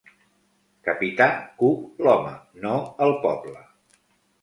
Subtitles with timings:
[0.87, 1.27] Capità
[1.61, 2.35] Cook l'home,
[2.67, 2.75] no
[3.09, 3.67] el poble.